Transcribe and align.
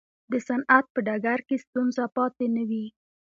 د 0.31 0.33
صنعت 0.47 0.85
په 0.93 0.99
ډګر 1.07 1.39
کې 1.47 1.55
ستونزه 1.65 2.03
پاتې 2.15 2.45
نه 2.55 2.63
وي. 2.69 2.85